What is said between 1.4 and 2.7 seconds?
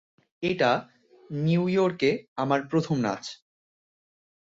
new ইয়র্কে আমার